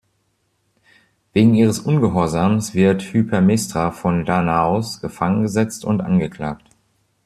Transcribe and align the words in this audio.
Wegen 1.31 1.53
ihres 1.53 1.77
Ungehorsams 1.77 2.73
wird 2.73 3.03
Hypermestra 3.03 3.91
von 3.91 4.25
Danaos 4.25 4.99
gefangen 4.99 5.43
gesetzt 5.43 5.85
und 5.85 6.01
angeklagt. 6.01 6.65